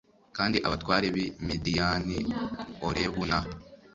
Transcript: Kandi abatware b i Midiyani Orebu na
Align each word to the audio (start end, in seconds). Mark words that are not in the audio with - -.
Kandi 0.37 0.57
abatware 0.67 1.07
b 1.15 1.17
i 1.25 1.27
Midiyani 1.47 2.17
Orebu 2.87 3.23
na 3.29 3.39